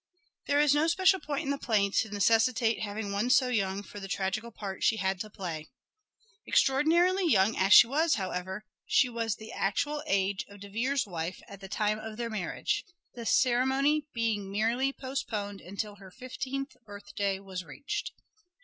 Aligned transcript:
There 0.47 0.59
is 0.59 0.73
no 0.73 0.87
special 0.87 1.19
point 1.19 1.43
in 1.43 1.51
the 1.51 1.59
play 1.59 1.91
to 1.91 2.09
necessitate 2.09 2.81
having 2.81 3.11
one 3.11 3.29
so 3.29 3.49
young 3.49 3.83
for 3.83 3.99
the 3.99 4.07
tragical 4.07 4.49
part 4.49 4.83
she 4.83 4.97
had 4.97 5.19
to 5.19 5.29
play. 5.29 5.69
Extra 6.47 6.73
ordinarily 6.77 7.29
young 7.29 7.55
as 7.55 7.71
she 7.71 7.85
was, 7.85 8.15
however, 8.15 8.65
she 8.87 9.09
was 9.09 9.35
the 9.35 9.51
actual 9.51 10.01
age 10.07 10.43
of 10.49 10.59
De 10.61 10.69
Vere's 10.71 11.05
wife 11.05 11.39
at 11.47 11.59
the 11.59 11.69
time 11.69 11.99
of 11.99 12.17
their 12.17 12.31
mar 12.31 12.51
riage: 12.55 12.81
the 13.13 13.27
ceremony 13.27 14.07
being 14.11 14.51
merely 14.51 14.91
postponed 14.91 15.61
until 15.61 15.97
her 15.97 16.09
fifteenth 16.09 16.75
birthday 16.87 17.37
was 17.39 17.63
reached. 17.63 18.11